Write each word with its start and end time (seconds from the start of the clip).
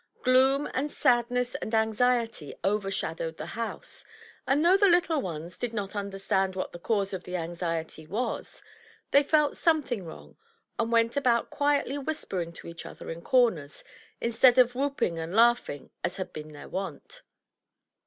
Gloom 0.23 0.67
and 0.73 0.91
sadness 0.91 1.53
and 1.53 1.75
anxiety 1.75 2.55
overshadowed 2.65 3.37
the 3.37 3.45
house; 3.45 4.03
and 4.47 4.65
though 4.65 4.75
the 4.75 4.87
little 4.87 5.21
ones 5.21 5.59
did 5.59 5.73
not 5.75 5.95
understand 5.95 6.55
what 6.55 6.71
the 6.71 6.79
cause 6.79 7.13
of 7.13 7.23
the 7.23 7.35
anxiety 7.37 8.07
was, 8.07 8.63
they 9.11 9.21
felt 9.21 9.55
something 9.57 10.03
wrong, 10.03 10.37
and 10.79 10.91
went 10.91 11.15
about 11.15 11.51
quietly 11.51 11.99
whispering 11.99 12.51
to 12.53 12.67
each 12.67 12.83
other 12.83 13.11
in 13.11 13.21
comers, 13.21 13.83
instead 14.19 14.57
of 14.57 14.73
whooping 14.73 15.19
and 15.19 15.35
laughing, 15.35 15.91
as 16.03 16.15
had 16.17 16.33
been 16.33 16.51
their 16.51 16.67
wont. 16.67 17.21